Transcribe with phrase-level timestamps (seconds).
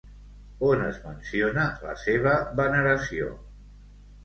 [0.69, 3.31] On es menciona la seva veneració?